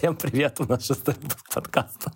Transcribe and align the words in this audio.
Всем 0.00 0.16
привет, 0.16 0.58
у 0.60 0.64
нас 0.64 0.86
шестой 0.86 1.14
выпуск 1.20 1.52
подкаста. 1.52 2.10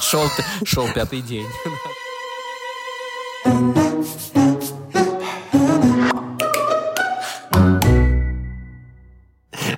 Шел, 0.00 0.22
шел 0.62 0.86
пятый 0.94 1.20
день. 1.20 1.48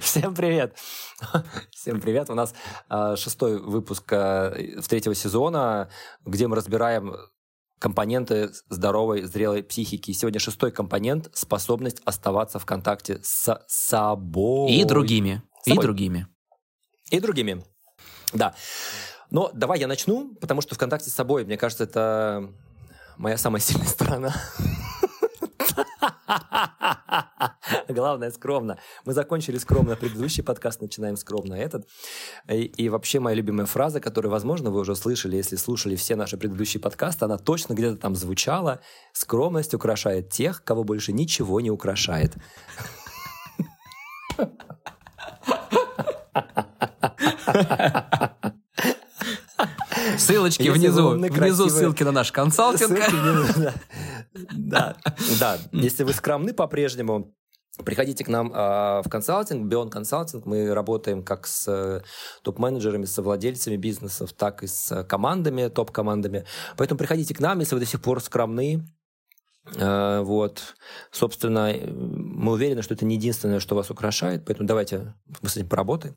Всем 0.01 0.35
привет! 0.35 0.77
Всем 1.71 1.99
привет! 2.03 2.29
У 2.29 2.35
нас 2.35 2.53
э, 2.91 3.17
шестой 3.17 3.59
выпуск 3.59 4.05
э, 4.13 4.83
третьего 4.87 5.15
сезона, 5.15 5.89
где 6.27 6.47
мы 6.47 6.57
разбираем 6.57 7.15
компоненты 7.79 8.51
здоровой, 8.69 9.23
зрелой 9.23 9.63
психики. 9.63 10.13
Сегодня 10.13 10.41
шестой 10.41 10.73
компонент– 10.73 11.31
способность 11.33 12.03
оставаться 12.05 12.59
в 12.59 12.67
контакте 12.67 13.21
с 13.23 13.59
собой. 13.67 14.71
И 14.71 14.85
другими. 14.85 15.43
Собой. 15.67 15.83
И 15.83 15.87
другими. 15.87 16.27
И 17.11 17.21
другими. 17.21 17.65
Да. 18.33 18.55
Но 19.31 19.51
давай 19.55 19.81
я 19.81 19.87
начну, 19.87 20.35
потому 20.37 20.61
что 20.61 20.75
в 20.75 20.79
контакте 20.79 21.11
с 21.11 21.15
собой, 21.15 21.45
мне 21.45 21.57
кажется, 21.57 21.85
это 21.85 22.53
моя 23.17 23.39
самая 23.39 23.61
сильная 23.61 23.87
сторона. 23.87 24.35
Главное, 27.89 28.31
скромно. 28.31 28.79
Мы 29.05 29.13
закончили 29.13 29.59
скромно 29.59 29.97
предыдущий 29.97 30.43
подкаст, 30.43 30.81
начинаем 30.81 31.17
скромно 31.17 31.55
этот. 31.55 31.89
И, 32.49 32.63
и 32.65 32.89
вообще 32.89 33.21
моя 33.21 33.37
любимая 33.37 33.67
фраза, 33.67 34.01
которую, 34.01 34.33
возможно, 34.33 34.71
вы 34.71 34.81
уже 34.81 34.95
слышали, 34.97 35.37
если 35.37 35.57
слушали 35.57 35.97
все 35.97 36.17
наши 36.17 36.37
предыдущие 36.37 36.81
подкасты, 36.81 37.25
она 37.25 37.39
точно 37.39 37.75
где-то 37.75 37.97
там 37.97 38.15
звучала. 38.15 38.81
Скромность 39.13 39.75
украшает 39.75 40.31
тех, 40.31 40.63
кого 40.65 40.85
больше 40.85 41.13
ничего 41.13 41.61
не 41.61 41.71
украшает. 41.71 42.35
Ссылочки 50.19 50.69
внизу. 50.69 51.11
Внизу 51.11 51.69
ссылки 51.69 52.03
на 52.03 52.13
наш 52.13 52.33
консалтинг. 52.33 52.99
Да, 54.53 54.97
да. 55.41 55.59
Если 55.73 56.05
вы 56.05 56.13
скромны 56.13 56.53
по-прежнему, 56.53 57.35
Приходите 57.85 58.23
к 58.25 58.29
нам 58.29 58.53
э, 58.53 59.03
в 59.03 59.09
консалтинг, 59.11 59.73
Beyond 59.73 59.91
Consulting. 59.91 60.43
Мы 60.45 60.73
работаем 60.73 61.25
как 61.25 61.49
с 61.49 61.67
э, 61.67 62.03
топ-менеджерами, 62.43 63.05
с 63.05 63.21
владельцами 63.21 63.77
бизнесов, 63.77 64.33
так 64.33 64.63
и 64.63 64.69
с 64.69 65.03
командами, 65.05 65.67
топ-командами. 65.67 66.45
Поэтому 66.77 66.99
приходите 66.99 67.35
к 67.35 67.41
нам, 67.41 67.59
если 67.59 67.75
вы 67.75 67.81
до 67.81 67.87
сих 67.87 68.01
пор 68.01 68.21
скромны. 68.21 68.87
Э, 69.77 70.21
вот. 70.21 70.75
Собственно, 71.11 71.73
мы 71.75 72.53
уверены, 72.53 72.83
что 72.83 72.95
это 72.95 73.05
не 73.05 73.17
единственное, 73.17 73.61
что 73.61 73.75
вас 73.75 73.91
украшает. 73.91 74.45
Поэтому 74.45 74.67
давайте 74.67 75.15
мы 75.43 75.49
с 75.49 75.57
этим 75.57 75.69
поработаем. 75.69 76.17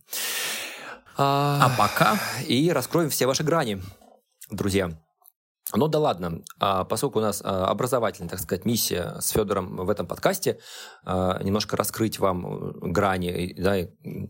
А, 1.18 1.66
а 1.66 1.78
пока... 1.78 2.20
И 2.48 2.72
раскроем 2.72 3.10
все 3.10 3.26
ваши 3.26 3.44
грани, 3.44 3.82
друзья. 4.52 4.92
Ну 5.76 5.88
да 5.90 6.00
ладно, 6.00 6.44
а, 6.60 6.86
поскольку 6.86 7.20
у 7.20 7.22
нас 7.22 7.42
а, 7.44 7.68
образовательная, 7.68 8.30
так 8.30 8.40
сказать, 8.40 8.64
миссия 8.64 9.18
с 9.20 9.30
Федором 9.30 9.76
в 9.76 9.90
этом 9.90 10.08
подкасте, 10.08 10.60
а, 11.04 11.42
немножко 11.44 11.76
раскрыть 11.76 12.20
вам 12.20 12.72
грани, 12.80 13.54
да, 13.58 13.76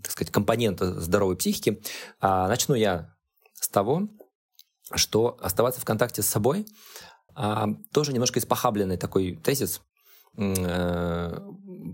так 0.02 0.12
сказать, 0.12 0.34
компоненты 0.34 1.00
здоровой 1.00 1.36
психики, 1.36 1.82
начну 2.22 2.74
я 2.74 3.14
с 3.54 3.70
того, 3.70 4.08
что 4.96 5.38
оставаться 5.40 5.80
в 5.80 5.86
контакте 5.86 6.24
с 6.24 6.28
собой 6.28 6.66
тоже 7.92 8.14
немножко 8.14 8.40
испохабленный 8.40 8.98
такой 8.98 9.36
тезис. 9.36 9.82
Э, 10.38 11.40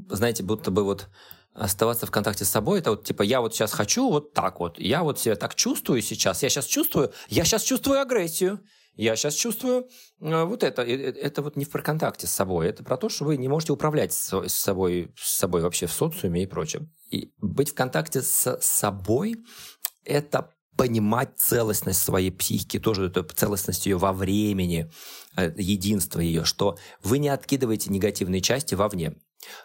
знаете, 0.09 0.44
будто 0.44 0.72
бы 0.72 0.83
вот 0.83 1.09
оставаться 1.53 2.05
в 2.05 2.11
контакте 2.11 2.45
с 2.45 2.49
собой, 2.49 2.80
это 2.80 2.91
вот 2.91 3.05
типа 3.05 3.22
я 3.23 3.41
вот 3.41 3.53
сейчас 3.53 3.73
хочу 3.73 4.09
вот 4.09 4.33
так 4.33 4.59
вот, 4.59 4.80
я 4.80 5.03
вот 5.03 5.19
себя 5.19 5.36
так 5.36 5.53
чувствую 5.55 6.02
сейчас, 6.02 6.41
я 6.41 6.49
сейчас 6.49 6.66
чувствую, 6.66 7.11
я 7.30 7.45
сейчас 7.45 7.61
чувствую 7.61 8.02
агрессию, 8.02 8.59
я 8.95 9.16
сейчас 9.16 9.36
чувствую 9.36 9.88
э, 10.19 10.44
вот 10.44 10.64
это. 10.64 10.83
Это 10.83 11.42
вот 11.42 11.55
не 11.55 11.65
в 11.65 11.71
контакте 11.71 12.27
с 12.27 12.31
собой. 12.31 12.67
Это 12.67 12.83
про 12.83 12.98
то, 12.98 13.10
что 13.10 13.25
вы 13.25 13.37
не 13.37 13.48
можете 13.48 13.73
управлять 13.73 14.14
с 14.14 14.48
собой, 14.48 15.11
с 15.15 15.36
собой 15.36 15.61
вообще 15.61 15.87
в 15.87 15.92
социуме 15.92 16.43
и 16.43 16.48
прочее. 16.48 16.87
И 17.10 17.33
быть 17.39 17.71
в 17.71 17.73
контакте 17.73 18.21
с 18.21 18.58
собой– 18.61 19.43
это 20.05 20.52
понимать 20.78 21.38
целостность 21.38 22.02
своей 22.02 22.32
психики, 22.32 22.80
тоже 22.80 23.08
эту 23.08 23.23
целостность 23.23 23.86
ее 23.86 23.98
во 23.98 24.14
времени, 24.14 24.92
э, 25.36 25.52
единство 25.58 26.20
ее, 26.20 26.45
что 26.45 26.78
вы 27.04 27.20
не 27.20 27.30
откидываете 27.30 27.92
негативные 27.92 28.42
части 28.42 28.76
вовне. 28.76 29.16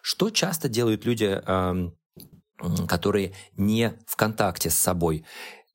Что 0.02 0.30
часто 0.30 0.68
делают 0.68 1.04
люди, 1.04 1.24
эм, 1.24 1.96
которые 2.88 3.34
не 3.56 3.94
в 4.06 4.16
контакте 4.16 4.70
с 4.70 4.74
собой? 4.74 5.24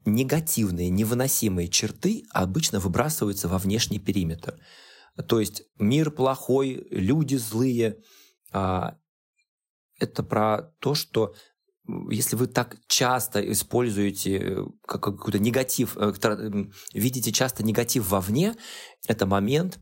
негативные, 0.05 0.89
невыносимые 0.89 1.67
черты 1.67 2.25
обычно 2.31 2.79
выбрасываются 2.79 3.47
во 3.47 3.57
внешний 3.57 3.99
периметр. 3.99 4.59
То 5.27 5.39
есть 5.39 5.63
мир 5.77 6.11
плохой, 6.11 6.87
люди 6.89 7.35
злые. 7.35 7.99
А, 8.51 8.97
это 9.99 10.23
про 10.23 10.73
то, 10.79 10.95
что 10.95 11.35
если 12.09 12.35
вы 12.35 12.47
так 12.47 12.77
часто 12.87 13.39
используете 13.51 14.37
э, 14.37 14.65
какой-то 14.87 15.39
негатив, 15.39 15.97
э, 15.97 16.13
видите 16.93 17.31
часто 17.31 17.63
негатив 17.63 18.09
вовне, 18.09 18.55
это 19.07 19.25
момент 19.25 19.79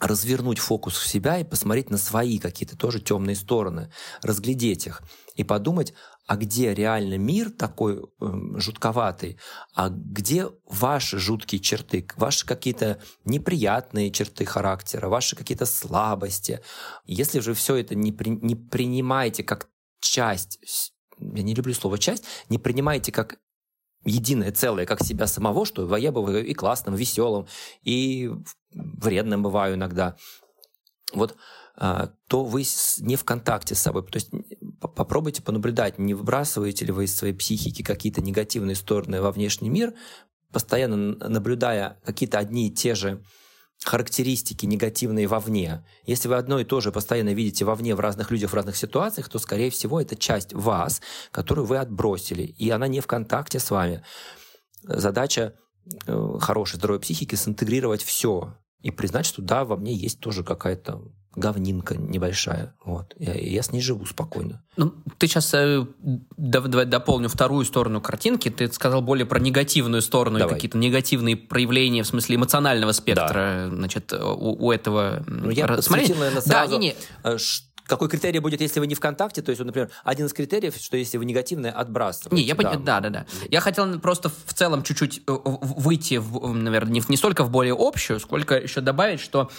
развернуть 0.00 0.58
фокус 0.58 0.96
в 0.96 1.06
себя 1.06 1.38
и 1.38 1.44
посмотреть 1.44 1.90
на 1.90 1.98
свои 1.98 2.38
какие-то 2.38 2.76
тоже 2.76 3.00
темные 3.00 3.36
стороны, 3.36 3.92
разглядеть 4.22 4.86
их 4.86 5.02
и 5.34 5.44
подумать, 5.44 5.92
а 6.26 6.36
где 6.36 6.74
реально 6.74 7.18
мир 7.18 7.50
такой 7.50 7.96
э, 7.96 8.26
жутковатый, 8.56 9.38
а 9.74 9.88
где 9.88 10.48
ваши 10.66 11.18
жуткие 11.18 11.60
черты, 11.60 12.06
ваши 12.16 12.46
какие-то 12.46 13.00
неприятные 13.24 14.10
черты 14.10 14.44
характера, 14.44 15.08
ваши 15.08 15.36
какие-то 15.36 15.66
слабости. 15.66 16.60
Если 17.04 17.40
же 17.40 17.54
все 17.54 17.76
это 17.76 17.94
не, 17.94 18.12
при, 18.12 18.30
не 18.30 18.56
принимаете 18.56 19.42
как 19.42 19.68
часть, 20.00 20.58
я 21.20 21.42
не 21.42 21.54
люблю 21.54 21.74
слово 21.74 21.98
часть, 21.98 22.24
не 22.48 22.58
принимаете 22.58 23.12
как 23.12 23.38
единое 24.04 24.52
целое, 24.52 24.86
как 24.86 25.02
себя 25.04 25.26
самого, 25.26 25.66
что 25.66 25.96
я 25.96 26.12
бываю 26.12 26.46
и 26.46 26.54
классным, 26.54 26.94
веселым, 26.94 27.46
и 27.82 28.30
вредным 28.72 29.42
бываю 29.42 29.74
иногда. 29.74 30.16
Вот 31.12 31.36
а, 31.76 32.12
то 32.28 32.44
вы 32.44 32.64
не 32.98 33.16
в 33.16 33.24
контакте 33.24 33.74
с 33.74 33.80
собой. 33.80 34.06
То 34.06 34.16
есть 34.16 34.30
попробуйте 34.80 35.42
понаблюдать, 35.42 35.98
не 35.98 36.14
выбрасываете 36.14 36.84
ли 36.84 36.92
вы 36.92 37.04
из 37.04 37.16
своей 37.16 37.34
психики 37.34 37.82
какие-то 37.82 38.20
негативные 38.20 38.76
стороны 38.76 39.22
во 39.22 39.32
внешний 39.32 39.70
мир, 39.70 39.94
постоянно 40.52 40.96
наблюдая 41.28 42.00
какие-то 42.04 42.38
одни 42.38 42.68
и 42.68 42.70
те 42.70 42.94
же 42.94 43.24
характеристики 43.84 44.66
негативные 44.66 45.26
вовне. 45.26 45.84
Если 46.04 46.28
вы 46.28 46.36
одно 46.36 46.60
и 46.60 46.64
то 46.64 46.80
же 46.80 46.92
постоянно 46.92 47.32
видите 47.32 47.64
вовне 47.64 47.94
в 47.94 48.00
разных 48.00 48.30
людях, 48.30 48.50
в 48.50 48.54
разных 48.54 48.76
ситуациях, 48.76 49.28
то, 49.28 49.38
скорее 49.38 49.70
всего, 49.70 50.00
это 50.00 50.16
часть 50.16 50.52
вас, 50.52 51.00
которую 51.30 51.66
вы 51.66 51.78
отбросили, 51.78 52.42
и 52.42 52.70
она 52.70 52.88
не 52.88 53.00
в 53.00 53.06
контакте 53.06 53.58
с 53.58 53.70
вами. 53.70 54.04
Задача 54.82 55.54
э, 56.06 56.38
хорошей, 56.40 56.76
здоровой 56.76 57.00
психики 57.00 57.34
синтегрировать 57.34 58.02
все 58.02 58.56
и 58.80 58.90
признать, 58.90 59.26
что 59.26 59.42
да, 59.42 59.64
во 59.64 59.76
мне 59.76 59.94
есть 59.94 60.20
тоже 60.20 60.44
какая-то 60.44 61.02
говнинка 61.36 61.96
небольшая. 61.96 62.74
Вот. 62.84 63.14
Я, 63.18 63.34
я 63.34 63.62
с 63.62 63.72
ней 63.72 63.80
живу 63.80 64.04
спокойно. 64.04 64.62
Ну, 64.76 64.94
ты 65.18 65.26
сейчас, 65.26 65.52
э, 65.54 65.86
давай 66.36 66.86
дополню 66.86 67.28
вторую 67.28 67.64
сторону 67.64 68.00
картинки, 68.00 68.48
ты 68.50 68.70
сказал 68.72 69.00
более 69.00 69.26
про 69.26 69.38
негативную 69.38 70.02
сторону 70.02 70.38
давай. 70.38 70.52
и 70.52 70.54
какие-то 70.56 70.78
негативные 70.78 71.36
проявления 71.36 72.02
в 72.02 72.06
смысле 72.06 72.36
эмоционального 72.36 72.92
спектра 72.92 73.68
да. 73.68 73.68
значит, 73.70 74.12
у, 74.12 74.66
у 74.66 74.72
этого 74.72 75.22
ну, 75.26 75.50
я 75.50 75.68
посмотрел, 75.68 76.16
наверное, 76.16 76.42
сразу, 76.42 76.72
да, 76.72 76.78
не, 76.78 76.88
не. 76.88 76.94
Э, 77.22 77.38
какой 77.90 78.08
критерий 78.08 78.38
будет, 78.38 78.60
если 78.60 78.78
вы 78.78 78.86
не 78.86 78.94
ВКонтакте? 78.94 79.42
То 79.42 79.50
есть, 79.50 79.62
например, 79.62 79.90
один 80.04 80.26
из 80.26 80.32
критериев, 80.32 80.76
что 80.76 80.96
если 80.96 81.18
вы 81.18 81.24
негативное, 81.24 81.72
отбрасываете. 81.72 82.36
Не, 82.36 82.42
я 82.42 82.54
понимаю, 82.54 82.78
да, 82.80 83.00
да, 83.00 83.10
да. 83.10 83.26
Я 83.50 83.60
хотел 83.60 83.98
просто 83.98 84.28
в 84.28 84.54
целом 84.54 84.84
чуть-чуть 84.84 85.22
э, 85.26 85.36
выйти, 85.44 86.14
в, 86.14 86.54
наверное, 86.54 86.92
не, 86.92 87.02
не 87.08 87.16
столько 87.16 87.42
в 87.42 87.50
более 87.50 87.74
общую, 87.76 88.20
сколько 88.20 88.54
еще 88.54 88.80
добавить, 88.80 89.20
что 89.20 89.50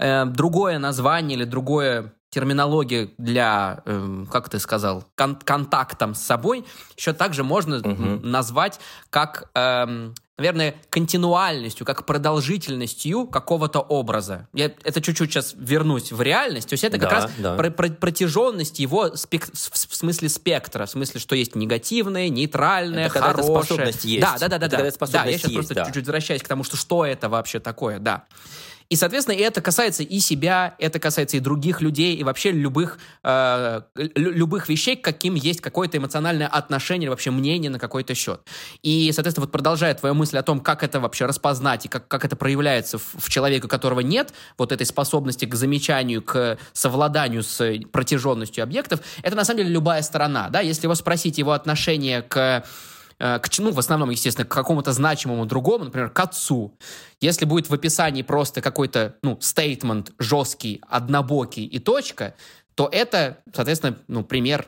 э, 0.00 0.24
другое 0.26 0.78
название 0.78 1.36
или 1.36 1.44
другое 1.44 2.12
терминология 2.30 3.10
для, 3.18 3.82
э, 3.84 4.24
как 4.30 4.48
ты 4.48 4.58
сказал, 4.58 5.04
кон 5.16 5.36
контактом 5.36 6.14
с 6.14 6.22
собой 6.22 6.64
еще 6.96 7.12
также 7.12 7.44
можно 7.44 7.78
угу. 7.78 8.26
назвать 8.26 8.80
как 9.10 9.50
э, 9.54 10.12
наверное, 10.40 10.74
континуальностью, 10.88 11.84
как 11.84 12.06
продолжительностью 12.06 13.26
какого-то 13.26 13.80
образа. 13.80 14.48
Я 14.54 14.72
это 14.84 15.02
чуть-чуть 15.02 15.30
сейчас 15.30 15.54
вернусь 15.54 16.12
в 16.12 16.22
реальность. 16.22 16.68
То 16.70 16.72
есть 16.72 16.84
это 16.84 16.98
как 16.98 17.10
да, 17.10 17.14
раз 17.16 17.30
да. 17.38 17.56
Про 17.56 17.70
про 17.70 17.90
протяженность 17.90 18.78
его 18.78 19.14
спек 19.16 19.48
в 19.52 19.96
смысле 19.96 20.30
спектра, 20.30 20.86
в 20.86 20.90
смысле, 20.90 21.20
что 21.20 21.36
есть 21.36 21.54
негативное, 21.56 22.30
нейтральное, 22.30 23.06
это 23.06 23.20
хорошее. 23.20 23.46
Когда 23.46 23.60
способность 23.60 24.04
есть. 24.04 24.22
Да, 24.22 24.38
да, 24.38 24.48
да, 24.48 24.66
да. 24.66 24.78
Это 24.78 24.98
да. 24.98 25.06
да, 25.06 25.24
я 25.26 25.32
сейчас 25.32 25.50
есть, 25.50 25.54
просто 25.54 25.74
да. 25.74 25.84
чуть-чуть 25.84 26.04
возвращаюсь 26.04 26.42
к 26.42 26.48
тому, 26.48 26.64
что 26.64 26.78
что 26.78 27.04
это 27.04 27.28
вообще 27.28 27.60
такое, 27.60 27.98
да. 27.98 28.24
И, 28.90 28.96
соответственно, 28.96 29.36
это 29.36 29.60
касается 29.60 30.02
и 30.02 30.18
себя, 30.18 30.74
это 30.78 30.98
касается 30.98 31.36
и 31.36 31.40
других 31.40 31.80
людей, 31.80 32.16
и 32.16 32.24
вообще 32.24 32.50
любых, 32.50 32.98
э, 33.22 33.82
любых 33.94 34.68
вещей, 34.68 34.96
к 34.96 35.04
каким 35.04 35.36
есть 35.36 35.60
какое-то 35.60 35.96
эмоциональное 35.98 36.48
отношение, 36.48 37.08
вообще 37.08 37.30
мнение 37.30 37.70
на 37.70 37.78
какой-то 37.78 38.16
счет. 38.16 38.40
И, 38.82 39.12
соответственно, 39.12 39.46
вот 39.46 39.52
продолжая 39.52 39.94
твою 39.94 40.16
мысль 40.16 40.38
о 40.38 40.42
том, 40.42 40.58
как 40.58 40.82
это 40.82 40.98
вообще 40.98 41.26
распознать, 41.26 41.86
и 41.86 41.88
как, 41.88 42.08
как 42.08 42.24
это 42.24 42.34
проявляется 42.34 42.98
в, 42.98 43.14
в 43.16 43.30
человеке, 43.30 43.66
у 43.66 43.68
которого 43.68 44.00
нет 44.00 44.34
вот 44.58 44.72
этой 44.72 44.86
способности 44.86 45.44
к 45.44 45.54
замечанию, 45.54 46.20
к 46.20 46.58
совладанию 46.72 47.44
с 47.44 47.78
протяженностью 47.92 48.64
объектов, 48.64 49.00
это 49.22 49.36
на 49.36 49.44
самом 49.44 49.58
деле 49.58 49.70
любая 49.70 50.02
сторона. 50.02 50.48
Да? 50.48 50.60
Если 50.60 50.86
его 50.86 50.96
спросить 50.96 51.38
его 51.38 51.52
отношение 51.52 52.22
к 52.22 52.64
к, 53.20 53.42
ну, 53.58 53.70
в 53.70 53.78
основном, 53.78 54.10
естественно, 54.10 54.46
к 54.46 54.50
какому-то 54.50 54.92
значимому 54.92 55.44
другому, 55.44 55.84
например, 55.84 56.08
к 56.08 56.18
отцу. 56.18 56.78
Если 57.20 57.44
будет 57.44 57.68
в 57.68 57.74
описании 57.74 58.22
просто 58.22 58.62
какой-то, 58.62 59.16
ну, 59.22 59.38
стейтмент 59.40 60.12
жесткий, 60.18 60.82
однобокий 60.88 61.66
и 61.66 61.78
точка, 61.78 62.34
то 62.74 62.88
это, 62.90 63.38
соответственно, 63.54 63.98
ну, 64.08 64.24
пример 64.24 64.66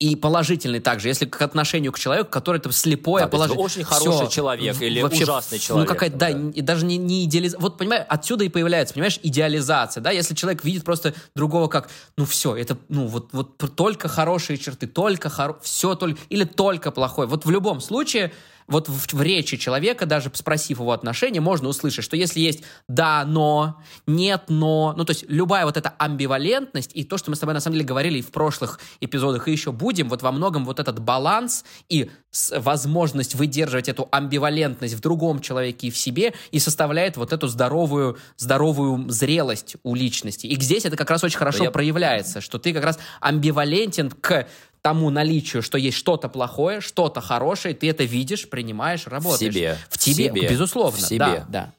и 0.00 0.16
положительный 0.16 0.80
также, 0.80 1.08
если 1.08 1.26
к 1.26 1.40
отношению 1.42 1.92
к 1.92 1.98
человеку, 1.98 2.30
который 2.30 2.56
это 2.56 2.72
слепое, 2.72 3.24
да, 3.24 3.28
положительное. 3.28 3.64
Очень 3.66 3.84
хороший 3.84 4.26
Все. 4.26 4.34
человек 4.34 4.80
или 4.80 5.02
вообще, 5.02 5.24
ужасный 5.24 5.58
ну, 5.58 5.62
человек. 5.62 5.88
Ну, 5.88 5.94
какая-то, 5.94 6.16
да, 6.16 6.32
да, 6.32 6.50
и 6.54 6.62
даже 6.62 6.86
не, 6.86 6.96
не 6.96 7.24
идеализация. 7.26 7.60
Вот, 7.60 7.76
понимаешь, 7.76 8.06
отсюда 8.08 8.44
и 8.44 8.48
появляется, 8.48 8.94
понимаешь, 8.94 9.20
идеализация, 9.22 10.00
да, 10.00 10.10
если 10.10 10.34
человек 10.34 10.64
видит 10.64 10.84
просто 10.84 11.14
другого 11.36 11.68
как, 11.68 11.90
ну, 12.16 12.24
все, 12.24 12.56
это, 12.56 12.78
ну, 12.88 13.08
вот, 13.08 13.28
вот 13.32 13.58
только 13.76 14.08
хорошие 14.08 14.56
черты, 14.56 14.86
только 14.86 15.28
хоро... 15.28 15.58
все 15.62 15.94
только, 15.94 16.18
или 16.30 16.44
только 16.44 16.90
плохой. 16.92 17.26
Вот 17.26 17.44
в 17.44 17.50
любом 17.50 17.82
случае 17.82 18.32
вот 18.70 18.88
в, 18.88 19.12
в 19.12 19.22
речи 19.22 19.56
человека, 19.56 20.06
даже 20.06 20.30
спросив 20.32 20.78
его 20.78 20.92
отношения, 20.92 21.40
можно 21.40 21.68
услышать, 21.68 22.04
что 22.04 22.16
если 22.16 22.40
есть 22.40 22.62
«да, 22.88 23.24
но», 23.26 23.82
«нет, 24.06 24.44
но», 24.48 24.94
ну, 24.96 25.04
то 25.04 25.10
есть 25.10 25.24
любая 25.28 25.66
вот 25.66 25.76
эта 25.76 25.90
амбивалентность 25.98 26.92
и 26.94 27.04
то, 27.04 27.18
что 27.18 27.30
мы 27.30 27.36
с 27.36 27.40
тобой 27.40 27.54
на 27.54 27.60
самом 27.60 27.74
деле 27.74 27.84
говорили 27.84 28.18
и 28.18 28.22
в 28.22 28.30
прошлых 28.30 28.80
эпизодах, 29.00 29.48
и 29.48 29.52
еще 29.52 29.72
будем, 29.72 30.08
вот 30.08 30.22
во 30.22 30.32
многом 30.32 30.64
вот 30.64 30.80
этот 30.80 31.00
баланс 31.00 31.64
и 31.88 32.10
возможность 32.56 33.34
выдерживать 33.34 33.88
эту 33.88 34.08
амбивалентность 34.12 34.94
в 34.94 35.00
другом 35.00 35.40
человеке 35.40 35.88
и 35.88 35.90
в 35.90 35.98
себе 35.98 36.32
и 36.52 36.60
составляет 36.60 37.16
вот 37.16 37.32
эту 37.32 37.48
здоровую, 37.48 38.18
здоровую 38.36 39.10
зрелость 39.10 39.76
у 39.82 39.96
личности. 39.96 40.46
И 40.46 40.60
здесь 40.60 40.84
это 40.84 40.96
как 40.96 41.10
раз 41.10 41.24
очень 41.24 41.38
хорошо 41.38 41.64
Я... 41.64 41.70
проявляется, 41.72 42.40
что 42.40 42.58
ты 42.58 42.72
как 42.72 42.84
раз 42.84 42.98
амбивалентен 43.20 44.10
к 44.10 44.46
тому 44.82 45.10
наличию, 45.10 45.62
что 45.62 45.78
есть 45.78 45.96
что-то 45.96 46.28
плохое, 46.28 46.80
что-то 46.80 47.20
хорошее, 47.20 47.74
ты 47.74 47.88
это 47.90 48.04
видишь, 48.04 48.48
принимаешь, 48.48 49.06
работаешь. 49.06 49.52
В 49.52 49.56
себе. 49.56 49.78
В 49.88 49.98
тебе, 49.98 50.24
себе. 50.24 50.48
безусловно. 50.48 50.98
В 50.98 51.00
себе. 51.00 51.18
Да, 51.18 51.46
да. 51.48 51.72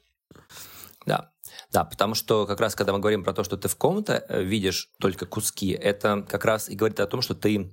Да. 1.06 1.28
Да, 1.72 1.84
потому 1.84 2.14
что 2.14 2.46
как 2.46 2.60
раз, 2.60 2.74
когда 2.74 2.92
мы 2.92 2.98
говорим 2.98 3.24
про 3.24 3.32
то, 3.32 3.44
что 3.44 3.56
ты 3.56 3.66
в 3.66 3.76
ком-то 3.76 4.24
э, 4.28 4.42
видишь 4.42 4.90
только 5.00 5.24
куски, 5.24 5.70
это 5.70 6.24
как 6.28 6.44
раз 6.44 6.68
и 6.68 6.74
говорит 6.74 7.00
о 7.00 7.06
том, 7.06 7.22
что 7.22 7.34
ты 7.34 7.72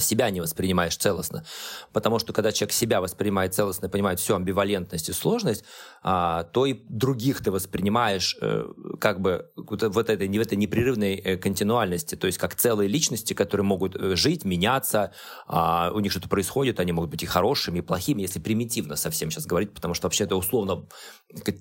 себя 0.00 0.30
не 0.30 0.40
воспринимаешь 0.40 0.96
целостно. 0.96 1.44
Потому 1.92 2.18
что 2.18 2.32
когда 2.32 2.52
человек 2.52 2.72
себя 2.72 3.00
воспринимает 3.00 3.54
целостно, 3.54 3.88
понимает 3.88 4.20
всю 4.20 4.34
амбивалентность 4.34 5.08
и 5.08 5.12
сложность, 5.12 5.64
а, 6.02 6.44
то 6.44 6.66
и 6.66 6.80
других 6.88 7.42
ты 7.42 7.50
воспринимаешь 7.50 8.36
э, 8.40 8.66
как 9.00 9.20
бы 9.20 9.50
вот 9.56 9.82
этой, 9.82 10.28
в 10.28 10.40
этой 10.40 10.56
непрерывной 10.56 11.14
э, 11.14 11.36
континуальности, 11.36 12.14
то 12.14 12.26
есть 12.26 12.38
как 12.38 12.54
целые 12.54 12.88
личности, 12.88 13.34
которые 13.34 13.64
могут 13.64 13.96
жить, 14.16 14.44
меняться, 14.44 15.12
а, 15.46 15.90
у 15.94 16.00
них 16.00 16.12
что-то 16.12 16.28
происходит, 16.28 16.80
они 16.80 16.92
могут 16.92 17.10
быть 17.10 17.22
и 17.22 17.26
хорошими, 17.26 17.78
и 17.78 17.82
плохими, 17.82 18.22
если 18.22 18.40
примитивно 18.40 18.96
совсем 18.96 19.30
сейчас 19.30 19.46
говорить, 19.46 19.74
потому 19.74 19.94
что 19.94 20.06
вообще 20.06 20.24
это 20.24 20.36
условно 20.36 20.86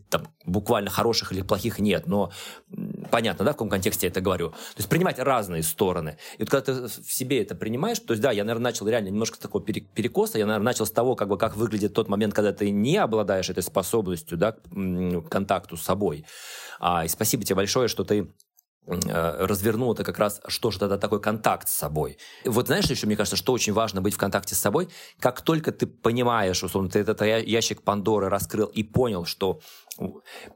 там, 0.09 0.27
буквально 0.45 0.89
хороших 0.89 1.33
или 1.33 1.41
плохих 1.41 1.79
нет, 1.79 2.07
но 2.07 2.31
понятно, 3.11 3.43
да, 3.43 3.51
в 3.51 3.55
каком 3.55 3.69
контексте 3.69 4.07
я 4.07 4.11
это 4.11 4.21
говорю. 4.21 4.51
То 4.51 4.77
есть 4.77 4.89
принимать 4.89 5.19
разные 5.19 5.61
стороны. 5.63 6.17
И 6.37 6.43
вот 6.43 6.49
когда 6.49 6.73
ты 6.73 6.87
в 6.87 7.11
себе 7.11 7.41
это 7.41 7.53
принимаешь, 7.53 7.99
то 7.99 8.13
есть, 8.13 8.23
да, 8.23 8.31
я, 8.31 8.43
наверное, 8.43 8.71
начал 8.71 8.87
реально 8.87 9.09
немножко 9.09 9.39
такого 9.39 9.63
перекоса, 9.63 10.37
я, 10.37 10.45
наверное, 10.45 10.65
начал 10.65 10.85
с 10.85 10.91
того, 10.91 11.15
как 11.15 11.27
бы, 11.27 11.37
как 11.37 11.57
выглядит 11.57 11.93
тот 11.93 12.07
момент, 12.07 12.33
когда 12.33 12.53
ты 12.53 12.71
не 12.71 12.97
обладаешь 12.97 13.49
этой 13.49 13.63
способностью, 13.63 14.37
да, 14.37 14.53
к 14.53 15.29
контакту 15.29 15.75
с 15.75 15.81
собой. 15.81 16.25
А, 16.79 17.03
и 17.05 17.07
спасибо 17.07 17.43
тебе 17.43 17.55
большое, 17.55 17.87
что 17.87 18.03
ты 18.03 18.31
развернул 18.87 19.93
это 19.93 20.03
как 20.03 20.17
раз, 20.17 20.41
что 20.47 20.71
же 20.71 20.79
тогда 20.79 20.97
такой 20.97 21.21
контакт 21.21 21.67
с 21.67 21.73
собой. 21.73 22.17
Вот 22.45 22.67
знаешь, 22.67 22.85
еще 22.85 23.05
мне 23.05 23.17
кажется, 23.17 23.35
что 23.35 23.53
очень 23.53 23.73
важно 23.73 24.01
быть 24.01 24.13
в 24.13 24.17
контакте 24.17 24.55
с 24.55 24.59
собой, 24.59 24.89
как 25.19 25.41
только 25.41 25.71
ты 25.71 25.85
понимаешь, 25.87 26.63
условно, 26.63 26.89
ты 26.89 26.99
этот 26.99 27.21
ящик 27.21 27.81
Пандоры 27.81 28.29
раскрыл 28.29 28.67
и 28.67 28.83
понял, 28.83 29.25
что 29.25 29.59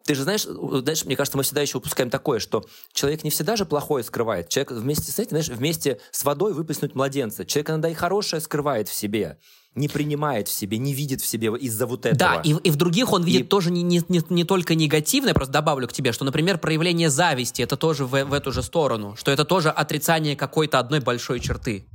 ты 0.05 0.15
же 0.15 0.23
знаешь, 0.23 0.43
знаешь, 0.43 1.03
мне 1.05 1.15
кажется, 1.15 1.37
мы 1.37 1.43
всегда 1.43 1.61
еще 1.61 1.79
упускаем 1.79 2.09
такое, 2.09 2.39
что 2.39 2.63
человек 2.93 3.23
не 3.23 3.31
всегда 3.31 3.55
же 3.55 3.65
плохое 3.65 4.03
скрывает. 4.03 4.49
Человек 4.49 4.71
вместе 4.71 5.11
с 5.11 5.19
этим, 5.19 5.31
знаешь, 5.31 5.49
вместе 5.49 5.99
с 6.11 6.23
водой 6.23 6.53
выплеснуть 6.53 6.95
младенца. 6.95 7.45
Человек 7.45 7.71
иногда 7.71 7.89
и 7.89 7.93
хорошее 7.93 8.41
скрывает 8.41 8.87
в 8.87 8.93
себе 8.93 9.39
не 9.75 9.87
принимает 9.87 10.47
в 10.47 10.51
себе, 10.51 10.77
не 10.77 10.93
видит 10.93 11.21
в 11.21 11.25
себе 11.25 11.49
из-за 11.57 11.85
вот 11.85 12.05
этого. 12.05 12.17
Да, 12.17 12.41
и, 12.43 12.51
и 12.51 12.69
в 12.71 12.75
других 12.75 13.13
он 13.13 13.23
видит 13.23 13.45
и... 13.45 13.47
тоже 13.47 13.71
не, 13.71 13.83
не, 13.83 14.01
не, 14.09 14.21
не 14.29 14.43
только 14.43 14.75
негативное, 14.75 15.33
просто 15.33 15.53
добавлю 15.53 15.87
к 15.87 15.93
тебе, 15.93 16.11
что, 16.11 16.25
например, 16.25 16.57
проявление 16.57 17.09
зависти, 17.09 17.61
это 17.61 17.77
тоже 17.77 18.05
в, 18.05 18.23
в 18.25 18.33
эту 18.33 18.51
же 18.51 18.63
сторону, 18.63 19.15
что 19.17 19.31
это 19.31 19.45
тоже 19.45 19.69
отрицание 19.69 20.35
какой-то 20.35 20.79
одной 20.79 20.99
большой 20.99 21.39
черты. 21.39 21.85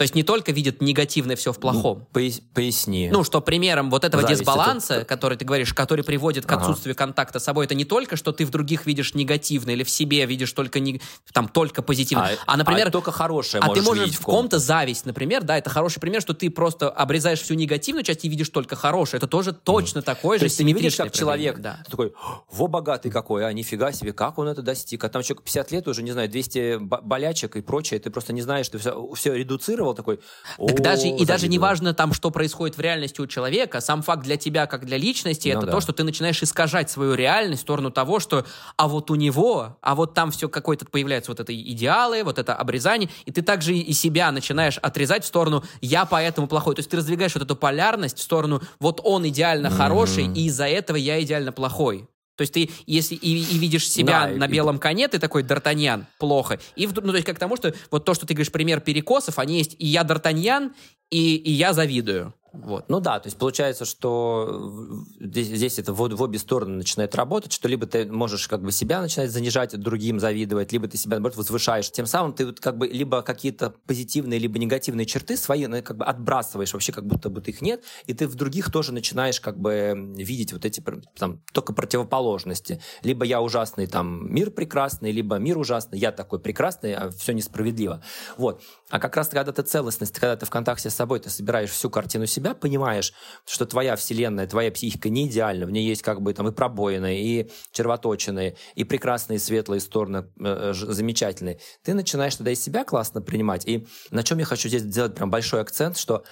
То 0.00 0.04
есть 0.04 0.14
не 0.14 0.22
только 0.22 0.50
видит 0.50 0.80
негативное 0.80 1.36
все 1.36 1.52
в 1.52 1.58
плохом. 1.58 2.06
Поясни. 2.54 3.10
Ну, 3.12 3.22
что 3.22 3.42
примером 3.42 3.90
вот 3.90 4.02
этого 4.02 4.22
Зависть 4.22 4.40
дисбаланса, 4.40 4.94
это... 4.94 5.04
который 5.04 5.36
ты 5.36 5.44
говоришь, 5.44 5.74
который 5.74 6.02
приводит 6.02 6.46
к 6.46 6.52
отсутствию 6.52 6.92
ага. 6.92 7.04
контакта 7.04 7.38
с 7.38 7.44
собой, 7.44 7.66
это 7.66 7.74
не 7.74 7.84
только, 7.84 8.16
что 8.16 8.32
ты 8.32 8.46
в 8.46 8.50
других 8.50 8.86
видишь 8.86 9.12
негативное 9.12 9.74
или 9.74 9.82
в 9.82 9.90
себе 9.90 10.24
видишь 10.24 10.52
только, 10.52 10.80
не, 10.80 11.02
там, 11.34 11.48
только 11.48 11.82
позитивное, 11.82 12.38
а, 12.46 12.54
а 12.54 12.56
например... 12.56 12.88
А 12.88 12.90
только 12.90 13.12
хорошее 13.12 13.62
А 13.62 13.74
ты 13.74 13.82
можешь 13.82 14.12
в 14.12 14.22
ком-то 14.22 14.58
зависть, 14.58 15.04
например, 15.04 15.44
да, 15.44 15.58
это 15.58 15.68
хороший 15.68 16.00
пример, 16.00 16.22
что 16.22 16.32
ты 16.32 16.48
просто 16.48 16.88
обрезаешь 16.88 17.42
всю 17.42 17.52
негативную 17.52 18.02
часть 18.02 18.24
и 18.24 18.30
видишь 18.30 18.48
только 18.48 18.76
хорошее. 18.76 19.18
Это 19.18 19.26
тоже 19.26 19.52
точно 19.52 19.98
mm. 19.98 20.02
такой 20.02 20.38
же 20.38 20.40
То 20.40 20.44
есть 20.46 20.56
ты 20.56 20.64
не 20.64 20.72
видишь, 20.72 20.96
как 20.96 21.12
человек, 21.12 21.58
да. 21.58 21.84
такой, 21.90 22.14
во, 22.50 22.68
богатый 22.68 23.10
какой, 23.10 23.46
а 23.46 23.52
нифига 23.52 23.92
себе, 23.92 24.14
как 24.14 24.38
он 24.38 24.48
это 24.48 24.62
достиг. 24.62 25.04
А 25.04 25.10
там 25.10 25.22
человек 25.22 25.42
50 25.42 25.72
лет 25.72 25.88
уже, 25.88 26.02
не 26.02 26.12
знаю, 26.12 26.30
200 26.30 26.78
болячек 26.78 27.56
и 27.56 27.60
прочее, 27.60 28.00
ты 28.00 28.08
просто 28.08 28.32
не 28.32 28.40
знаешь, 28.40 28.66
ты 28.66 28.78
все, 28.78 29.12
все 29.12 29.34
редуцировал, 29.34 29.89
такой, 29.94 30.20
так 30.58 30.80
даже, 30.80 31.08
и 31.08 31.24
даже 31.24 31.48
не 31.48 31.58
важно 31.58 31.94
там, 31.94 32.12
что 32.12 32.30
происходит 32.30 32.76
в 32.76 32.80
реальности 32.80 33.20
у 33.20 33.26
человека, 33.26 33.80
сам 33.80 34.02
факт 34.02 34.22
для 34.22 34.36
тебя, 34.36 34.66
как 34.66 34.84
для 34.84 34.96
личности, 34.96 35.48
ну, 35.48 35.58
это 35.58 35.66
да. 35.66 35.72
то, 35.72 35.80
что 35.80 35.92
ты 35.92 36.04
начинаешь 36.04 36.42
искажать 36.42 36.90
свою 36.90 37.14
реальность 37.14 37.62
в 37.62 37.64
сторону 37.64 37.90
того, 37.90 38.20
что 38.20 38.44
а 38.76 38.88
вот 38.88 39.10
у 39.10 39.14
него, 39.14 39.78
а 39.80 39.94
вот 39.94 40.14
там 40.14 40.30
все 40.30 40.48
какое-то 40.48 40.86
появляется 40.86 41.30
вот 41.30 41.40
это 41.40 41.54
идеалы, 41.54 42.22
вот 42.24 42.38
это 42.38 42.54
обрезание, 42.54 43.10
и 43.24 43.32
ты 43.32 43.42
также 43.42 43.74
и 43.74 43.92
себя 43.92 44.32
начинаешь 44.32 44.78
отрезать 44.78 45.24
в 45.24 45.26
сторону 45.26 45.64
«я 45.80 46.04
поэтому 46.04 46.46
плохой». 46.46 46.74
То 46.74 46.80
есть 46.80 46.90
ты 46.90 46.96
раздвигаешь 46.96 47.34
вот 47.34 47.42
эту 47.42 47.56
полярность 47.56 48.18
в 48.18 48.22
сторону 48.22 48.62
«вот 48.78 49.00
он 49.04 49.26
идеально 49.28 49.68
mm-hmm. 49.68 49.76
хороший, 49.76 50.26
и 50.26 50.46
из-за 50.46 50.66
этого 50.66 50.96
я 50.96 51.22
идеально 51.22 51.52
плохой». 51.52 52.08
То 52.40 52.42
есть 52.42 52.54
ты, 52.54 52.70
если 52.86 53.16
и, 53.16 53.36
и 53.36 53.58
видишь 53.58 53.86
себя 53.86 54.26
да, 54.26 54.34
на 54.34 54.46
и... 54.46 54.48
белом 54.48 54.78
коне, 54.78 55.08
ты 55.08 55.18
такой 55.18 55.42
Д'Артаньян, 55.42 56.06
плохо. 56.18 56.58
И, 56.74 56.86
ну, 56.86 56.92
то 57.10 57.12
есть 57.12 57.26
как 57.26 57.36
к 57.36 57.38
тому, 57.38 57.54
что 57.54 57.74
вот 57.90 58.06
то, 58.06 58.14
что 58.14 58.24
ты 58.24 58.32
говоришь, 58.32 58.50
пример 58.50 58.80
перекосов, 58.80 59.38
они 59.38 59.58
есть 59.58 59.76
и 59.78 59.86
я 59.86 60.04
Д'Артаньян, 60.04 60.70
и, 61.10 61.36
и 61.36 61.50
я 61.50 61.74
завидую. 61.74 62.32
Вот. 62.52 62.88
Ну 62.88 63.00
да, 63.00 63.20
то 63.20 63.28
есть 63.28 63.38
получается, 63.38 63.84
что 63.84 65.04
здесь, 65.20 65.46
здесь 65.46 65.78
это 65.78 65.92
в, 65.92 65.96
в 65.96 66.22
обе 66.22 66.38
стороны 66.38 66.76
начинает 66.76 67.14
работать, 67.14 67.52
что 67.52 67.68
либо 67.68 67.86
ты 67.86 68.06
можешь 68.06 68.48
как 68.48 68.62
бы 68.62 68.72
себя 68.72 69.00
начинать 69.00 69.30
занижать, 69.30 69.78
другим 69.78 70.18
завидовать, 70.18 70.72
либо 70.72 70.88
ты 70.88 70.96
себя, 70.96 71.16
наоборот, 71.16 71.36
возвышаешь. 71.36 71.90
Тем 71.90 72.06
самым 72.06 72.32
ты 72.32 72.46
вот 72.46 72.60
как 72.60 72.76
бы 72.76 72.88
либо 72.88 73.22
какие-то 73.22 73.74
позитивные, 73.86 74.38
либо 74.40 74.58
негативные 74.58 75.06
черты 75.06 75.36
свои 75.36 75.66
ну, 75.66 75.82
как 75.82 75.96
бы 75.96 76.04
отбрасываешь 76.04 76.72
вообще, 76.72 76.92
как 76.92 77.06
будто 77.06 77.30
бы 77.30 77.40
их 77.40 77.62
нет, 77.62 77.84
и 78.06 78.14
ты 78.14 78.26
в 78.26 78.34
других 78.34 78.72
тоже 78.72 78.92
начинаешь 78.92 79.40
как 79.40 79.58
бы 79.58 80.14
видеть 80.16 80.52
вот 80.52 80.64
эти 80.64 80.82
там 81.16 81.40
только 81.52 81.72
противоположности. 81.72 82.80
Либо 83.02 83.24
я 83.24 83.40
ужасный, 83.40 83.86
там, 83.86 84.32
мир 84.32 84.50
прекрасный, 84.50 85.12
либо 85.12 85.36
мир 85.36 85.58
ужасный, 85.58 85.98
я 85.98 86.12
такой 86.12 86.40
прекрасный, 86.40 86.94
а 86.94 87.10
все 87.10 87.32
несправедливо. 87.32 88.02
Вот. 88.36 88.62
А 88.88 88.98
как 88.98 89.16
раз 89.16 89.28
когда 89.28 89.52
ты 89.52 89.62
целостность, 89.62 90.14
когда 90.14 90.36
ты 90.36 90.46
в 90.46 90.50
контакте 90.50 90.90
с 90.90 90.94
собой, 90.94 91.20
ты 91.20 91.30
собираешь 91.30 91.70
всю 91.70 91.90
картину 91.90 92.26
себя, 92.26 92.39
себя 92.40 92.54
понимаешь, 92.54 93.12
что 93.46 93.66
твоя 93.66 93.96
вселенная, 93.96 94.46
твоя 94.46 94.70
психика 94.72 95.08
не 95.08 95.28
идеальна, 95.28 95.66
в 95.66 95.70
ней 95.70 95.86
есть 95.86 96.02
как 96.02 96.20
бы 96.22 96.32
там 96.32 96.48
и 96.48 96.52
пробоины, 96.52 97.20
и 97.20 97.50
червоточины, 97.72 98.56
и 98.74 98.84
прекрасные 98.84 99.38
светлые 99.38 99.80
стороны 99.80 100.26
э, 100.40 100.72
замечательные, 100.74 101.60
ты 101.84 101.94
начинаешь 101.94 102.36
тогда 102.36 102.50
из 102.50 102.60
себя 102.60 102.84
классно 102.84 103.20
принимать. 103.20 103.66
И 103.66 103.86
на 104.10 104.22
чем 104.22 104.38
я 104.38 104.44
хочу 104.44 104.68
здесь 104.68 104.82
сделать 104.82 105.14
прям 105.14 105.30
большой 105.30 105.60
акцент, 105.60 105.98
что 105.98 106.24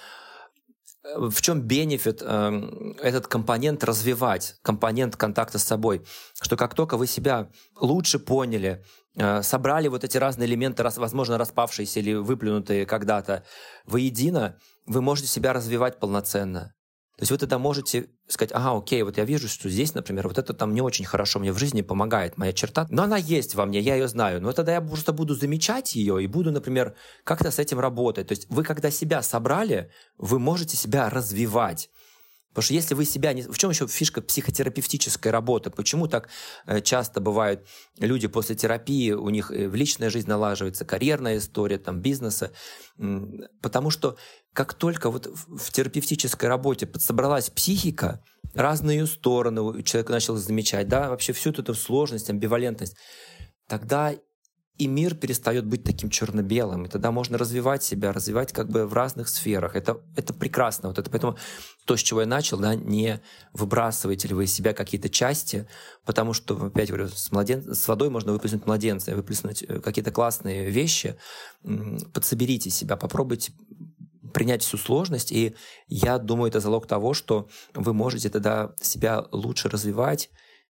э, 1.03 1.15
в 1.17 1.41
чем 1.41 1.61
бенефит 1.61 2.21
э, 2.21 2.95
этот 3.01 3.27
компонент 3.27 3.83
развивать, 3.83 4.55
компонент 4.63 5.15
контакта 5.15 5.59
с 5.59 5.63
собой, 5.63 6.01
что 6.41 6.57
как 6.57 6.73
только 6.73 6.97
вы 6.97 7.07
себя 7.07 7.49
лучше 7.79 8.19
поняли, 8.19 8.83
э, 9.15 9.43
собрали 9.43 9.87
вот 9.87 10.03
эти 10.03 10.17
разные 10.17 10.47
элементы, 10.47 10.81
раз, 10.83 10.97
возможно, 10.97 11.37
распавшиеся 11.37 11.99
или 11.99 12.13
выплюнутые 12.15 12.85
когда-то 12.85 13.43
воедино, 13.85 14.57
вы 14.89 15.01
можете 15.01 15.29
себя 15.29 15.53
развивать 15.53 15.99
полноценно. 15.99 16.73
То 17.17 17.23
есть 17.23 17.31
вы 17.31 17.37
тогда 17.37 17.59
можете 17.59 18.09
сказать, 18.27 18.51
ага, 18.53 18.77
окей, 18.77 19.03
вот 19.03 19.17
я 19.17 19.25
вижу, 19.25 19.49
что 19.49 19.69
здесь, 19.69 19.93
например, 19.93 20.27
вот 20.27 20.37
это 20.37 20.53
там 20.53 20.73
не 20.73 20.81
очень 20.81 21.05
хорошо 21.05 21.39
мне 21.39 21.51
в 21.51 21.59
жизни 21.59 21.81
помогает, 21.81 22.37
моя 22.37 22.53
черта, 22.53 22.87
но 22.89 23.03
она 23.03 23.17
есть 23.17 23.55
во 23.55 23.65
мне, 23.65 23.81
я 23.81 23.95
ее 23.95 24.07
знаю, 24.07 24.41
но 24.41 24.53
тогда 24.53 24.73
я 24.73 24.81
просто 24.81 25.11
буду 25.11 25.35
замечать 25.35 25.95
ее 25.95 26.23
и 26.23 26.27
буду, 26.27 26.51
например, 26.51 26.95
как-то 27.25 27.51
с 27.51 27.59
этим 27.59 27.79
работать. 27.79 28.27
То 28.27 28.31
есть 28.31 28.47
вы, 28.49 28.63
когда 28.63 28.89
себя 28.89 29.21
собрали, 29.21 29.91
вы 30.17 30.39
можете 30.39 30.77
себя 30.77 31.09
развивать. 31.09 31.89
Потому 32.49 32.63
что 32.63 32.73
если 32.73 32.95
вы 32.95 33.05
себя 33.05 33.33
не... 33.33 33.43
В 33.43 33.57
чем 33.57 33.69
еще 33.69 33.87
фишка 33.87 34.21
психотерапевтической 34.21 35.31
работы? 35.31 35.69
Почему 35.69 36.07
так 36.07 36.29
э, 36.65 36.81
часто 36.81 37.21
бывают 37.21 37.67
люди 37.99 38.27
после 38.27 38.55
терапии, 38.55 39.11
у 39.11 39.29
них 39.29 39.51
э, 39.51 39.67
в 39.67 39.75
личная 39.75 40.09
жизнь 40.09 40.27
налаживается, 40.27 40.83
карьерная 40.83 41.37
история, 41.37 41.77
там, 41.77 42.01
бизнеса? 42.01 42.51
Потому 43.61 43.91
что 43.91 44.17
как 44.53 44.73
только 44.73 45.11
вот 45.11 45.27
в 45.27 45.71
терапевтической 45.71 46.49
работе 46.49 46.87
подсобралась 46.87 47.49
психика, 47.49 48.23
разные 48.55 49.05
стороны 49.05 49.83
человек 49.83 50.09
начал 50.09 50.35
замечать, 50.35 50.87
да, 50.87 51.09
вообще 51.09 51.33
всю 51.33 51.51
эту 51.51 51.75
сложность, 51.75 52.29
амбивалентность, 52.29 52.97
тогда 53.67 54.15
и 54.79 54.87
мир 54.87 55.13
перестает 55.13 55.65
быть 55.65 55.83
таким 55.83 56.09
черно-белым, 56.09 56.85
и 56.85 56.89
тогда 56.89 57.11
можно 57.11 57.37
развивать 57.37 57.83
себя, 57.83 58.13
развивать 58.13 58.53
как 58.53 58.69
бы 58.69 58.87
в 58.87 58.93
разных 58.93 59.27
сферах. 59.27 59.75
Это, 59.75 60.01
это 60.15 60.33
прекрасно. 60.33 60.87
Вот 60.87 60.97
это 60.97 61.11
поэтому 61.11 61.37
то, 61.83 61.97
с 61.97 61.99
чего 61.99 62.21
я 62.21 62.27
начал, 62.27 62.57
да, 62.57 62.75
не 62.75 63.21
выбрасываете 63.51 64.29
ли 64.29 64.33
вы 64.33 64.45
из 64.45 64.53
себя 64.53 64.73
какие-то 64.73 65.09
части, 65.09 65.67
потому 66.05 66.31
что, 66.31 66.67
опять 66.67 66.87
говорю, 66.87 67.09
с, 67.09 67.29
младен... 67.31 67.75
с 67.75 67.87
водой 67.89 68.09
можно 68.09 68.31
выплеснуть 68.31 68.65
младенца, 68.65 69.13
выплеснуть 69.15 69.63
э, 69.63 69.81
какие-то 69.81 70.11
классные 70.11 70.69
вещи. 70.69 71.17
Подсоберите 72.13 72.69
себя, 72.69 72.95
попробуйте 72.95 73.51
принять 74.33 74.63
всю 74.63 74.77
сложность, 74.77 75.33
и 75.33 75.55
я 75.87 76.19
думаю, 76.19 76.49
это 76.49 76.61
залог 76.61 76.87
того, 76.87 77.13
что 77.13 77.49
вы 77.73 77.93
можете 77.93 78.29
тогда 78.29 78.71
себя 78.79 79.25
лучше 79.31 79.67
развивать, 79.67 80.29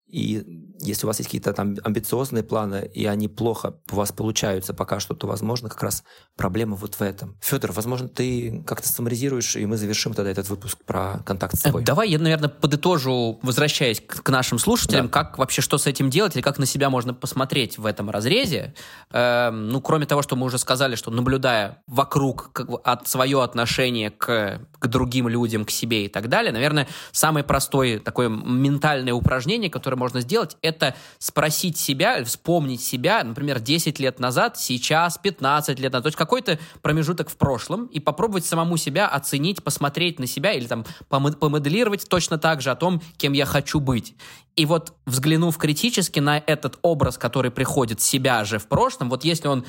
и 0.06 0.64
если 0.80 1.06
у 1.06 1.08
вас 1.08 1.18
есть 1.18 1.28
какие-то 1.28 1.52
там 1.52 1.76
амбициозные 1.82 2.42
планы, 2.42 2.88
и 2.92 3.06
они 3.06 3.28
плохо 3.28 3.74
у 3.90 3.96
вас 3.96 4.12
получаются 4.12 4.74
пока 4.74 5.00
что, 5.00 5.14
то, 5.14 5.26
возможно, 5.26 5.68
как 5.68 5.82
раз 5.82 6.04
проблема 6.36 6.76
вот 6.76 6.94
в 6.94 7.02
этом. 7.02 7.36
Федор, 7.40 7.72
возможно, 7.72 8.08
ты 8.08 8.62
как-то 8.66 8.88
саммаризируешь, 8.88 9.56
и 9.56 9.66
мы 9.66 9.76
завершим 9.76 10.14
тогда 10.14 10.30
этот 10.30 10.48
выпуск 10.48 10.78
про 10.84 11.20
контакт 11.24 11.56
с 11.56 11.62
собой. 11.62 11.82
Э, 11.82 11.84
давай 11.84 12.10
я, 12.10 12.18
наверное, 12.18 12.48
подытожу, 12.48 13.38
возвращаясь 13.42 14.00
к, 14.00 14.28
нашим 14.28 14.58
слушателям, 14.58 15.06
да. 15.06 15.12
как 15.12 15.38
вообще 15.38 15.62
что 15.62 15.78
с 15.78 15.86
этим 15.86 16.10
делать, 16.10 16.34
или 16.36 16.42
как 16.42 16.58
на 16.58 16.66
себя 16.66 16.90
можно 16.90 17.14
посмотреть 17.14 17.78
в 17.78 17.86
этом 17.86 18.10
разрезе. 18.10 18.74
Э, 19.10 19.50
ну, 19.50 19.80
кроме 19.80 20.06
того, 20.06 20.22
что 20.22 20.36
мы 20.36 20.46
уже 20.46 20.58
сказали, 20.58 20.96
что 20.96 21.10
наблюдая 21.10 21.82
вокруг 21.86 22.50
как 22.52 22.70
бы, 22.70 22.78
от 22.78 23.08
свое 23.08 23.42
отношение 23.42 24.10
к, 24.10 24.60
к 24.78 24.86
другим 24.86 25.28
людям, 25.28 25.64
к 25.64 25.70
себе 25.70 26.06
и 26.06 26.08
так 26.08 26.28
далее, 26.28 26.52
наверное, 26.52 26.88
самое 27.12 27.44
простое 27.44 28.00
такое 28.00 28.28
ментальное 28.28 29.14
упражнение, 29.14 29.70
которое 29.70 29.93
которое 29.94 29.96
можно 29.96 30.20
сделать, 30.20 30.56
это 30.62 30.94
спросить 31.18 31.76
себя, 31.76 32.24
вспомнить 32.24 32.82
себя, 32.82 33.22
например, 33.24 33.60
10 33.60 33.98
лет 34.00 34.20
назад, 34.20 34.58
сейчас, 34.58 35.18
15 35.18 35.78
лет 35.78 35.92
назад, 35.92 36.04
то 36.04 36.08
есть 36.08 36.18
какой-то 36.18 36.58
промежуток 36.82 37.30
в 37.30 37.36
прошлом, 37.36 37.86
и 37.86 38.00
попробовать 38.00 38.44
самому 38.44 38.76
себя 38.76 39.06
оценить, 39.06 39.62
посмотреть 39.62 40.18
на 40.18 40.26
себя 40.26 40.52
или 40.52 40.66
там 40.66 40.84
помоделировать 41.08 42.08
точно 42.08 42.38
так 42.38 42.60
же 42.60 42.70
о 42.70 42.74
том, 42.74 43.00
кем 43.16 43.32
я 43.32 43.46
хочу 43.46 43.80
быть. 43.80 44.14
И 44.56 44.66
вот 44.66 44.94
взглянув 45.06 45.56
критически 45.58 46.20
на 46.20 46.38
этот 46.38 46.78
образ, 46.82 47.18
который 47.18 47.50
приходит 47.50 48.00
себя 48.00 48.44
же 48.44 48.58
в 48.58 48.66
прошлом, 48.66 49.10
вот 49.10 49.24
если 49.24 49.48
он 49.48 49.64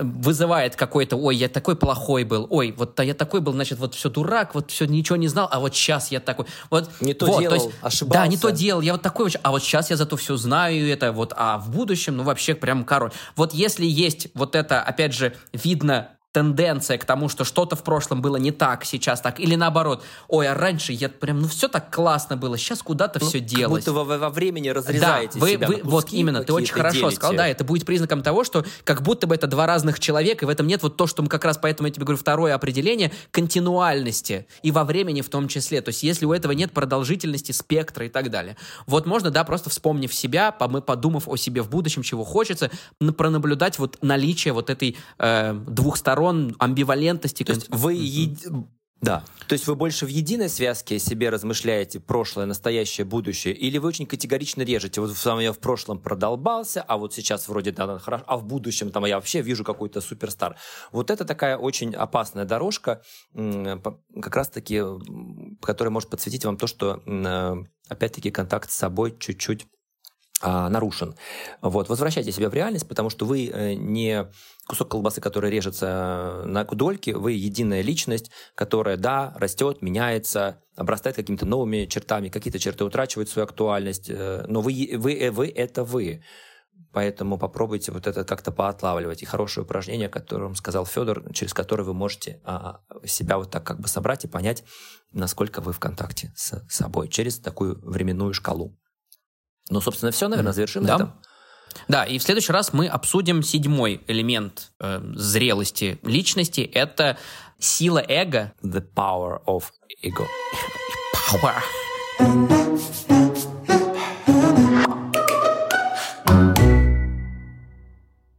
вызывает 0.00 0.76
какой-то, 0.76 1.16
ой, 1.16 1.36
я 1.36 1.48
такой 1.48 1.76
плохой 1.76 2.24
был, 2.24 2.46
ой, 2.50 2.74
вот 2.76 2.98
я 3.00 3.14
такой 3.14 3.40
был, 3.40 3.52
значит, 3.52 3.78
вот 3.78 3.94
все 3.94 4.10
дурак, 4.10 4.54
вот 4.54 4.70
все 4.70 4.86
ничего 4.86 5.16
не 5.16 5.28
знал, 5.28 5.48
а 5.50 5.60
вот 5.60 5.74
сейчас 5.74 6.10
я 6.10 6.20
такой, 6.20 6.46
вот 6.70 6.90
не 7.00 7.14
то 7.14 7.26
вот, 7.26 7.40
делал, 7.40 7.56
то 7.56 7.64
есть, 7.64 7.76
ошибался. 7.82 8.20
Да, 8.20 8.26
не 8.26 8.36
то 8.36 8.50
делал, 8.50 8.80
я 8.80 8.92
вот 8.92 9.02
такой, 9.02 9.30
а 9.42 9.50
вот 9.50 9.62
сейчас 9.62 9.90
я 9.90 9.96
зато 9.96 10.16
все 10.16 10.36
знаю 10.36 10.88
это, 10.88 11.12
вот, 11.12 11.32
а 11.36 11.58
в 11.58 11.70
будущем, 11.70 12.16
ну 12.16 12.22
вообще 12.22 12.54
прям 12.54 12.84
король. 12.84 13.12
Вот 13.36 13.52
если 13.54 13.86
есть 13.86 14.28
вот 14.34 14.54
это, 14.54 14.82
опять 14.82 15.12
же, 15.14 15.34
видно 15.52 16.08
тенденция 16.34 16.98
к 16.98 17.04
тому, 17.04 17.28
что 17.28 17.44
что-то 17.44 17.76
в 17.76 17.84
прошлом 17.84 18.20
было 18.20 18.36
не 18.36 18.50
так, 18.50 18.84
сейчас 18.84 19.20
так, 19.20 19.38
или 19.38 19.54
наоборот, 19.54 20.02
ой, 20.26 20.48
а 20.48 20.54
раньше 20.54 20.92
я 20.92 21.08
прям, 21.08 21.40
ну 21.40 21.46
все 21.46 21.68
так 21.68 21.94
классно 21.94 22.36
было, 22.36 22.58
сейчас 22.58 22.82
куда-то 22.82 23.20
ну, 23.22 23.28
все 23.28 23.38
делать. 23.38 23.84
Как 23.84 23.94
будто 23.94 24.04
вы 24.04 24.18
во 24.18 24.30
времени 24.30 24.68
разрезаете 24.68 25.34
да, 25.34 25.40
вы, 25.40 25.50
себя 25.50 25.68
вы, 25.68 25.80
Вот 25.84 26.12
именно, 26.12 26.42
ты 26.42 26.52
очень 26.52 26.74
хорошо 26.74 26.98
делите. 26.98 27.16
сказал, 27.16 27.36
да, 27.36 27.46
это 27.46 27.62
будет 27.62 27.86
признаком 27.86 28.20
того, 28.20 28.42
что 28.42 28.64
как 28.82 29.02
будто 29.02 29.28
бы 29.28 29.36
это 29.36 29.46
два 29.46 29.66
разных 29.66 30.00
человека, 30.00 30.44
и 30.44 30.46
в 30.46 30.48
этом 30.48 30.66
нет 30.66 30.82
вот 30.82 30.96
то, 30.96 31.06
что 31.06 31.22
мы 31.22 31.28
как 31.28 31.44
раз, 31.44 31.56
поэтому 31.56 31.86
я 31.86 31.94
тебе 31.94 32.04
говорю, 32.04 32.18
второе 32.18 32.56
определение, 32.56 33.12
континуальности, 33.30 34.48
и 34.64 34.72
во 34.72 34.82
времени 34.82 35.20
в 35.20 35.28
том 35.28 35.46
числе, 35.46 35.82
то 35.82 35.90
есть 35.90 36.02
если 36.02 36.26
у 36.26 36.32
этого 36.32 36.50
нет 36.50 36.72
продолжительности 36.72 37.52
спектра 37.52 38.06
и 38.06 38.08
так 38.08 38.32
далее. 38.32 38.56
Вот 38.88 39.06
можно, 39.06 39.30
да, 39.30 39.44
просто 39.44 39.70
вспомнив 39.70 40.12
себя, 40.12 40.50
подумав 40.50 41.28
о 41.28 41.36
себе 41.36 41.62
в 41.62 41.70
будущем, 41.70 42.02
чего 42.02 42.24
хочется, 42.24 42.72
пронаблюдать 43.16 43.78
вот 43.78 43.98
наличие 44.02 44.52
вот 44.52 44.68
этой 44.68 44.96
э, 45.20 45.52
двухсторонней 45.68 46.23
сторон 46.24 46.56
амбивалентности. 46.58 47.44
То 47.44 47.52
есть 47.52 47.68
вы 47.70 47.94
еди... 47.94 48.48
Да. 49.00 49.22
То 49.48 49.52
есть 49.52 49.66
вы 49.66 49.74
больше 49.74 50.06
в 50.06 50.08
единой 50.08 50.48
связке 50.48 50.98
себе 50.98 51.28
размышляете 51.28 52.00
прошлое, 52.00 52.46
настоящее, 52.46 53.04
будущее, 53.04 53.52
или 53.52 53.76
вы 53.76 53.88
очень 53.88 54.06
категорично 54.06 54.62
режете? 54.62 55.02
Вот 55.02 55.14
сам 55.14 55.40
я 55.40 55.52
в 55.52 55.58
прошлом 55.58 55.98
продолбался, 55.98 56.80
а 56.80 56.96
вот 56.96 57.12
сейчас 57.12 57.48
вроде 57.48 57.72
да, 57.72 57.98
хорошо, 57.98 58.24
а 58.26 58.38
в 58.38 58.46
будущем 58.46 58.90
там 58.90 59.04
я 59.04 59.16
вообще 59.16 59.42
вижу 59.42 59.62
какой-то 59.62 60.00
суперстар. 60.00 60.56
Вот 60.90 61.10
это 61.10 61.26
такая 61.26 61.58
очень 61.58 61.94
опасная 61.94 62.46
дорожка, 62.46 63.02
как 63.34 64.36
раз-таки, 64.36 64.80
которая 65.60 65.92
может 65.92 66.08
подсветить 66.08 66.46
вам 66.46 66.56
то, 66.56 66.66
что 66.66 67.02
опять-таки 67.90 68.30
контакт 68.30 68.70
с 68.70 68.74
собой 68.74 69.14
чуть-чуть 69.18 69.66
а, 70.44 70.68
нарушен. 70.68 71.14
Вот. 71.62 71.88
Возвращайте 71.88 72.30
себя 72.30 72.50
в 72.50 72.54
реальность, 72.54 72.86
потому 72.86 73.08
что 73.08 73.24
вы 73.24 73.46
э, 73.46 73.72
не 73.72 74.30
кусок 74.68 74.90
колбасы, 74.90 75.22
который 75.22 75.50
режется 75.50 76.42
на 76.44 76.64
дольки, 76.64 77.10
вы 77.10 77.32
единая 77.32 77.80
личность, 77.80 78.30
которая, 78.54 78.98
да, 78.98 79.32
растет, 79.36 79.80
меняется, 79.80 80.60
обрастает 80.76 81.16
какими-то 81.16 81.46
новыми 81.46 81.86
чертами, 81.86 82.28
какие-то 82.28 82.58
черты 82.58 82.84
утрачивают 82.84 83.30
свою 83.30 83.44
актуальность, 83.44 84.10
э, 84.10 84.44
но 84.46 84.60
вы, 84.60 84.90
вы, 84.98 85.14
э, 85.14 85.30
вы 85.30 85.48
это 85.48 85.82
вы. 85.82 86.22
Поэтому 86.92 87.38
попробуйте 87.38 87.90
вот 87.90 88.06
это 88.06 88.24
как-то 88.24 88.52
поотлавливать. 88.52 89.22
И 89.22 89.26
хорошее 89.26 89.64
упражнение, 89.64 90.08
о 90.08 90.10
котором 90.10 90.54
сказал 90.54 90.84
Федор, 90.84 91.32
через 91.32 91.54
которое 91.54 91.84
вы 91.84 91.94
можете 91.94 92.42
а, 92.44 92.80
себя 93.04 93.38
вот 93.38 93.50
так 93.50 93.64
как 93.64 93.80
бы 93.80 93.88
собрать 93.88 94.24
и 94.24 94.28
понять, 94.28 94.62
насколько 95.12 95.60
вы 95.60 95.72
в 95.72 95.80
контакте 95.80 96.32
с 96.36 96.62
собой 96.68 97.08
через 97.08 97.38
такую 97.38 97.80
временную 97.80 98.34
шкалу. 98.34 98.76
Ну, 99.70 99.80
собственно, 99.80 100.12
все, 100.12 100.28
наверное, 100.28 100.52
завершим 100.52 100.84
да. 100.84 100.98
на 100.98 101.02
этом. 101.02 101.14
Да, 101.88 102.04
и 102.04 102.18
в 102.18 102.22
следующий 102.22 102.52
раз 102.52 102.72
мы 102.72 102.86
обсудим 102.86 103.42
седьмой 103.42 104.00
элемент 104.06 104.72
э, 104.80 105.00
зрелости 105.14 105.98
личности. 106.02 106.60
Это 106.60 107.18
сила 107.58 108.02
эго. 108.06 108.52
The 108.62 108.84
power 108.94 109.42
of 109.46 109.64
ego. 110.02 110.26
Power. 111.14 111.62